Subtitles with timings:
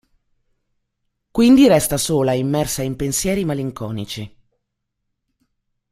[1.29, 4.41] Quindi resta sola immersa in pensieri malinconici.